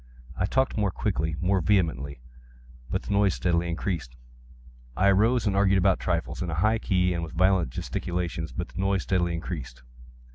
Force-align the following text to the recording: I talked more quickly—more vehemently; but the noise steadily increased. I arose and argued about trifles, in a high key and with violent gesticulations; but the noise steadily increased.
I 0.35 0.47
talked 0.47 0.75
more 0.77 0.89
quickly—more 0.89 1.61
vehemently; 1.61 2.21
but 2.89 3.03
the 3.03 3.11
noise 3.13 3.35
steadily 3.35 3.69
increased. 3.69 4.15
I 4.97 5.09
arose 5.09 5.45
and 5.45 5.55
argued 5.55 5.77
about 5.77 5.99
trifles, 5.99 6.41
in 6.41 6.49
a 6.49 6.55
high 6.55 6.79
key 6.79 7.13
and 7.13 7.21
with 7.23 7.33
violent 7.33 7.69
gesticulations; 7.69 8.51
but 8.51 8.69
the 8.69 8.79
noise 8.81 9.03
steadily 9.03 9.35
increased. 9.35 9.83